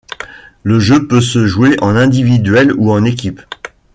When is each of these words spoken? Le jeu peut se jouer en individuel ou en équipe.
Le 0.63 0.79
jeu 0.79 1.05
peut 1.07 1.21
se 1.21 1.45
jouer 1.45 1.77
en 1.79 1.95
individuel 1.95 2.73
ou 2.75 2.91
en 2.91 3.03
équipe. 3.05 3.39